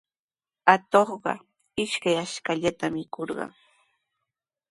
[0.73, 1.33] Atuqqa
[1.83, 3.51] ishkay ashkallaata mikurqan.